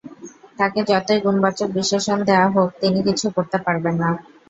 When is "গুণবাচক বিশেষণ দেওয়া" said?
1.21-2.47